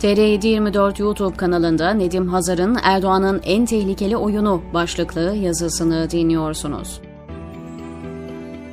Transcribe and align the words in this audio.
TR724 0.00 1.02
YouTube 1.02 1.36
kanalında 1.36 1.90
Nedim 1.90 2.28
Hazar'ın 2.28 2.76
Erdoğan'ın 2.82 3.40
en 3.44 3.66
tehlikeli 3.66 4.16
oyunu 4.16 4.62
başlıklı 4.74 5.20
yazısını 5.20 6.10
dinliyorsunuz. 6.10 7.00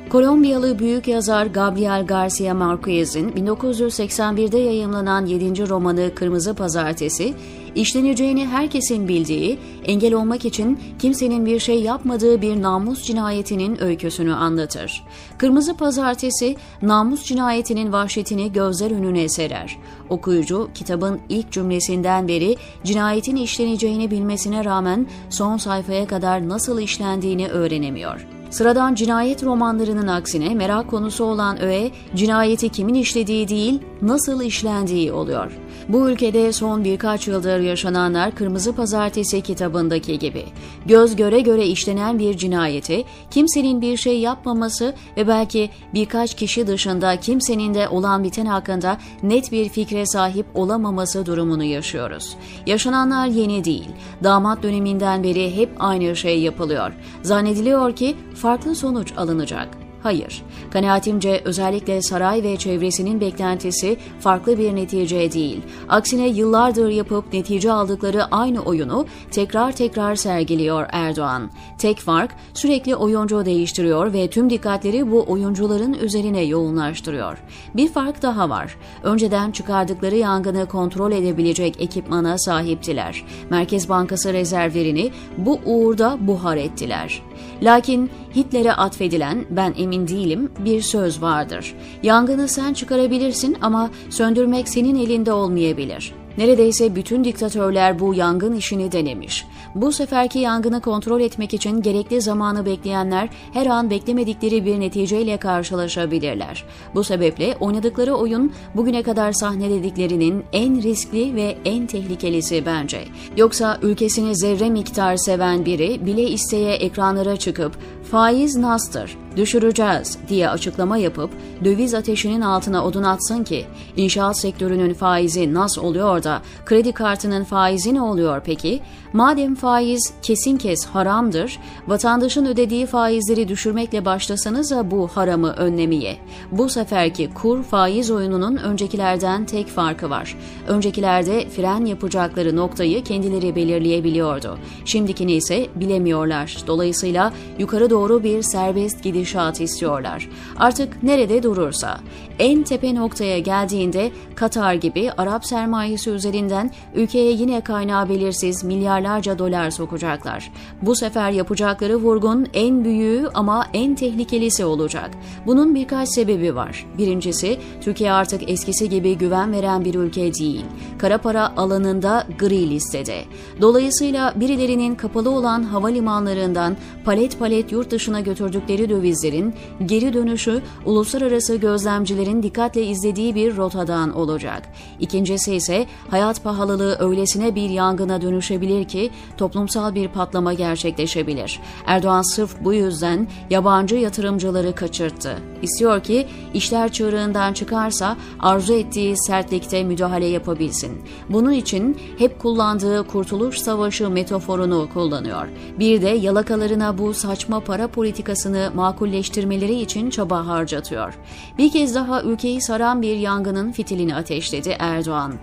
Kolombiyalı 0.08 0.78
büyük 0.78 1.08
yazar 1.08 1.46
Gabriel 1.46 2.06
Garcia 2.06 2.54
Marquez'in 2.54 3.30
1981'de 3.30 4.58
yayımlanan 4.58 5.26
7. 5.26 5.68
romanı 5.68 6.14
Kırmızı 6.14 6.54
Pazartesi, 6.54 7.34
işleneceğini 7.78 8.46
herkesin 8.46 9.08
bildiği, 9.08 9.58
engel 9.84 10.14
olmak 10.14 10.44
için 10.44 10.80
kimsenin 10.98 11.46
bir 11.46 11.60
şey 11.60 11.82
yapmadığı 11.82 12.42
bir 12.42 12.62
namus 12.62 13.02
cinayetinin 13.02 13.82
öyküsünü 13.82 14.34
anlatır. 14.34 15.04
Kırmızı 15.38 15.76
Pazartesi, 15.76 16.56
namus 16.82 17.24
cinayetinin 17.24 17.92
vahşetini 17.92 18.52
gözler 18.52 18.90
önüne 18.90 19.28
serer. 19.28 19.76
Okuyucu, 20.08 20.70
kitabın 20.74 21.20
ilk 21.28 21.52
cümlesinden 21.52 22.28
beri 22.28 22.56
cinayetin 22.84 23.36
işleneceğini 23.36 24.10
bilmesine 24.10 24.64
rağmen 24.64 25.06
son 25.30 25.56
sayfaya 25.56 26.06
kadar 26.06 26.48
nasıl 26.48 26.80
işlendiğini 26.80 27.48
öğrenemiyor. 27.48 28.37
Sıradan 28.50 28.94
cinayet 28.94 29.44
romanlarının 29.44 30.06
aksine 30.06 30.54
merak 30.54 30.90
konusu 30.90 31.24
olan 31.24 31.62
öğe, 31.62 31.90
cinayeti 32.14 32.68
kimin 32.68 32.94
işlediği 32.94 33.48
değil, 33.48 33.80
nasıl 34.02 34.42
işlendiği 34.42 35.12
oluyor. 35.12 35.58
Bu 35.88 36.10
ülkede 36.10 36.52
son 36.52 36.84
birkaç 36.84 37.28
yıldır 37.28 37.60
yaşananlar 37.60 38.34
Kırmızı 38.34 38.72
Pazartesi 38.72 39.40
kitabındaki 39.40 40.18
gibi. 40.18 40.44
Göz 40.86 41.16
göre 41.16 41.40
göre 41.40 41.66
işlenen 41.66 42.18
bir 42.18 42.36
cinayeti, 42.36 43.04
kimsenin 43.30 43.80
bir 43.80 43.96
şey 43.96 44.20
yapmaması 44.20 44.94
ve 45.16 45.28
belki 45.28 45.70
birkaç 45.94 46.36
kişi 46.36 46.66
dışında 46.66 47.20
kimsenin 47.20 47.74
de 47.74 47.88
olan 47.88 48.24
biten 48.24 48.46
hakkında 48.46 48.98
net 49.22 49.52
bir 49.52 49.68
fikre 49.68 50.06
sahip 50.06 50.46
olamaması 50.54 51.26
durumunu 51.26 51.64
yaşıyoruz. 51.64 52.36
Yaşananlar 52.66 53.26
yeni 53.26 53.64
değil. 53.64 53.88
Damat 54.24 54.62
döneminden 54.62 55.22
beri 55.22 55.56
hep 55.56 55.70
aynı 55.78 56.16
şey 56.16 56.40
yapılıyor. 56.40 56.92
Zannediliyor 57.22 57.96
ki 57.96 58.16
farklı 58.38 58.74
sonuç 58.74 59.12
alınacak. 59.16 59.68
Hayır, 60.02 60.42
kanaatimce 60.70 61.42
özellikle 61.44 62.02
saray 62.02 62.42
ve 62.42 62.56
çevresinin 62.56 63.20
beklentisi 63.20 63.96
farklı 64.20 64.58
bir 64.58 64.76
netice 64.76 65.32
değil. 65.32 65.60
Aksine 65.88 66.28
yıllardır 66.28 66.88
yapıp 66.88 67.32
netice 67.32 67.72
aldıkları 67.72 68.24
aynı 68.24 68.60
oyunu 68.60 69.06
tekrar 69.30 69.72
tekrar 69.72 70.14
sergiliyor 70.14 70.86
Erdoğan. 70.92 71.50
Tek 71.78 71.98
fark 71.98 72.30
sürekli 72.54 72.96
oyuncu 72.96 73.44
değiştiriyor 73.44 74.12
ve 74.12 74.30
tüm 74.30 74.50
dikkatleri 74.50 75.10
bu 75.10 75.24
oyuncuların 75.28 75.94
üzerine 75.94 76.40
yoğunlaştırıyor. 76.42 77.38
Bir 77.76 77.88
fark 77.88 78.22
daha 78.22 78.50
var. 78.50 78.76
Önceden 79.02 79.50
çıkardıkları 79.50 80.16
yangını 80.16 80.66
kontrol 80.66 81.12
edebilecek 81.12 81.80
ekipmana 81.80 82.38
sahiptiler. 82.38 83.24
Merkez 83.50 83.88
Bankası 83.88 84.32
rezervlerini 84.32 85.10
bu 85.38 85.60
uğurda 85.66 86.18
buhar 86.20 86.56
ettiler. 86.56 87.22
Lakin 87.62 88.10
Hitler'e 88.36 88.72
atfedilen 88.72 89.44
ben 89.50 89.74
emin 89.78 90.08
değilim 90.08 90.50
bir 90.64 90.80
söz 90.80 91.22
vardır. 91.22 91.74
Yangını 92.02 92.48
sen 92.48 92.72
çıkarabilirsin 92.72 93.56
ama 93.60 93.90
söndürmek 94.10 94.68
senin 94.68 94.96
elinde 94.96 95.32
olmayabilir. 95.32 96.14
Neredeyse 96.38 96.96
bütün 96.96 97.24
diktatörler 97.24 97.98
bu 97.98 98.14
yangın 98.14 98.52
işini 98.52 98.92
denemiş. 98.92 99.46
Bu 99.74 99.92
seferki 99.92 100.38
yangını 100.38 100.80
kontrol 100.80 101.20
etmek 101.20 101.54
için 101.54 101.82
gerekli 101.82 102.20
zamanı 102.20 102.66
bekleyenler 102.66 103.28
her 103.52 103.66
an 103.66 103.90
beklemedikleri 103.90 104.64
bir 104.64 104.80
neticeyle 104.80 105.36
karşılaşabilirler. 105.36 106.64
Bu 106.94 107.04
sebeple 107.04 107.56
oynadıkları 107.60 108.14
oyun 108.14 108.52
bugüne 108.74 109.02
kadar 109.02 109.32
sahnelediklerinin 109.32 110.44
en 110.52 110.82
riskli 110.82 111.34
ve 111.34 111.58
en 111.64 111.86
tehlikelisi 111.86 112.66
bence. 112.66 113.04
Yoksa 113.36 113.78
ülkesini 113.82 114.36
zerre 114.36 114.70
miktar 114.70 115.16
seven 115.16 115.64
biri 115.64 116.06
bile 116.06 116.22
isteye 116.22 116.74
ekranlara 116.74 117.36
çıkıp 117.36 117.72
faiz 118.10 118.56
nastır, 118.56 119.16
düşüreceğiz 119.36 120.18
diye 120.28 120.48
açıklama 120.48 120.98
yapıp 120.98 121.30
döviz 121.64 121.94
ateşinin 121.94 122.40
altına 122.40 122.84
odun 122.84 123.02
atsın 123.02 123.44
ki 123.44 123.66
inşaat 123.96 124.38
sektörünün 124.38 124.94
faizi 124.94 125.54
nas 125.54 125.78
oluyor 125.78 126.22
da 126.22 126.27
kredi 126.66 126.92
kartının 126.92 127.44
faizi 127.44 127.94
ne 127.94 128.02
oluyor 128.02 128.42
peki? 128.44 128.80
Madem 129.12 129.54
faiz 129.54 130.12
kesin 130.22 130.56
kes 130.56 130.86
haramdır, 130.86 131.58
vatandaşın 131.86 132.46
ödediği 132.46 132.86
faizleri 132.86 133.48
düşürmekle 133.48 134.04
başlasanıza 134.04 134.90
bu 134.90 135.08
haramı 135.08 135.52
önlemeye. 135.52 136.16
Bu 136.52 136.68
seferki 136.68 137.30
kur 137.34 137.62
faiz 137.62 138.10
oyununun 138.10 138.56
öncekilerden 138.56 139.44
tek 139.46 139.68
farkı 139.68 140.10
var. 140.10 140.36
Öncekilerde 140.68 141.48
fren 141.48 141.84
yapacakları 141.84 142.56
noktayı 142.56 143.04
kendileri 143.04 143.56
belirleyebiliyordu. 143.56 144.58
Şimdikini 144.84 145.32
ise 145.32 145.66
bilemiyorlar. 145.74 146.56
Dolayısıyla 146.66 147.32
yukarı 147.58 147.90
doğru 147.90 148.24
bir 148.24 148.42
serbest 148.42 149.02
gidişat 149.02 149.60
istiyorlar. 149.60 150.28
Artık 150.58 151.02
nerede 151.02 151.42
durursa. 151.42 152.00
En 152.38 152.62
tepe 152.62 152.94
noktaya 152.94 153.38
geldiğinde 153.38 154.10
Katar 154.34 154.74
gibi 154.74 155.10
Arap 155.12 155.46
sermayesi 155.46 156.10
üzerinden 156.18 156.70
ülkeye 156.94 157.32
yine 157.32 157.60
kaynağı 157.60 158.08
belirsiz 158.08 158.64
milyarlarca 158.64 159.38
dolar 159.38 159.70
sokacaklar. 159.70 160.52
Bu 160.82 160.94
sefer 160.94 161.30
yapacakları 161.30 161.96
vurgun 161.96 162.46
en 162.54 162.84
büyüğü 162.84 163.28
ama 163.34 163.66
en 163.72 163.94
tehlikelisi 163.94 164.64
olacak. 164.64 165.10
Bunun 165.46 165.74
birkaç 165.74 166.08
sebebi 166.08 166.54
var. 166.54 166.86
Birincisi, 166.98 167.58
Türkiye 167.80 168.12
artık 168.12 168.50
eskisi 168.50 168.88
gibi 168.88 169.18
güven 169.18 169.52
veren 169.52 169.84
bir 169.84 169.94
ülke 169.94 170.34
değil. 170.34 170.64
Kara 170.98 171.18
para 171.18 171.56
alanında 171.56 172.26
gri 172.38 172.70
listede. 172.70 173.24
Dolayısıyla 173.60 174.32
birilerinin 174.36 174.94
kapalı 174.94 175.30
olan 175.30 175.62
havalimanlarından 175.62 176.76
palet 177.04 177.38
palet 177.38 177.72
yurt 177.72 177.90
dışına 177.90 178.20
götürdükleri 178.20 178.88
dövizlerin 178.88 179.54
geri 179.86 180.12
dönüşü 180.12 180.62
uluslararası 180.84 181.56
gözlemcilerin 181.56 182.42
dikkatle 182.42 182.86
izlediği 182.86 183.34
bir 183.34 183.56
rotadan 183.56 184.16
olacak. 184.16 184.62
İkincisi 185.00 185.54
ise 185.54 185.86
hayat 186.10 186.44
pahalılığı 186.44 186.96
öylesine 187.00 187.54
bir 187.54 187.70
yangına 187.70 188.22
dönüşebilir 188.22 188.84
ki 188.84 189.10
toplumsal 189.36 189.94
bir 189.94 190.08
patlama 190.08 190.52
gerçekleşebilir. 190.52 191.60
Erdoğan 191.86 192.22
sırf 192.34 192.64
bu 192.64 192.74
yüzden 192.74 193.28
yabancı 193.50 193.96
yatırımcıları 193.96 194.74
kaçırttı. 194.74 195.38
İstiyor 195.62 196.02
ki 196.02 196.26
işler 196.54 196.92
çığırından 196.92 197.52
çıkarsa 197.52 198.16
arzu 198.40 198.72
ettiği 198.72 199.16
sertlikte 199.16 199.84
müdahale 199.84 200.26
yapabilsin. 200.26 201.02
Bunun 201.28 201.52
için 201.52 201.96
hep 202.18 202.38
kullandığı 202.38 203.06
Kurtuluş 203.06 203.58
Savaşı 203.58 204.10
metaforunu 204.10 204.88
kullanıyor. 204.94 205.48
Bir 205.78 206.02
de 206.02 206.08
yalakalarına 206.08 206.98
bu 206.98 207.14
saçma 207.14 207.60
para 207.60 207.88
politikasını 207.88 208.72
makulleştirmeleri 208.74 209.80
için 209.80 210.10
çaba 210.10 210.46
harcatıyor. 210.46 211.18
Bir 211.58 211.72
kez 211.72 211.94
daha 211.94 212.22
ülkeyi 212.22 212.62
saran 212.62 213.02
bir 213.02 213.16
yangının 213.16 213.72
fitilini 213.72 214.14
ateşledi 214.14 214.76
Erdoğan. 214.78 215.34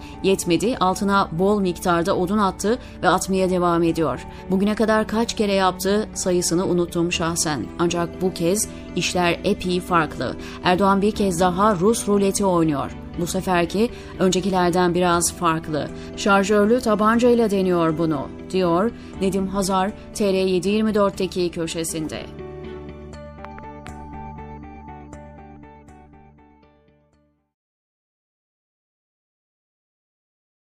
Yetmedi, 0.45 0.77
altına 0.77 1.29
bol 1.31 1.61
miktarda 1.61 2.17
odun 2.17 2.37
attı 2.37 2.79
ve 3.03 3.09
atmaya 3.09 3.49
devam 3.49 3.83
ediyor. 3.83 4.25
Bugüne 4.51 4.75
kadar 4.75 5.07
kaç 5.07 5.35
kere 5.35 5.53
yaptı 5.53 6.09
sayısını 6.13 6.65
unuttum 6.65 7.11
şahsen. 7.11 7.65
Ancak 7.79 8.21
bu 8.21 8.33
kez 8.33 8.67
işler 8.95 9.39
epey 9.43 9.79
farklı. 9.79 10.35
Erdoğan 10.63 11.01
bir 11.01 11.11
kez 11.11 11.39
daha 11.39 11.75
Rus 11.75 12.07
ruleti 12.07 12.45
oynuyor. 12.45 12.91
Bu 13.19 13.27
seferki 13.27 13.89
öncekilerden 14.19 14.93
biraz 14.93 15.33
farklı. 15.33 15.87
Şarjörlü 16.17 16.81
tabancayla 16.81 17.51
deniyor 17.51 17.97
bunu, 17.97 18.27
diyor 18.51 18.91
Nedim 19.21 19.47
Hazar 19.47 19.91
TR724'teki 20.15 21.51
köşesinde. 21.51 22.44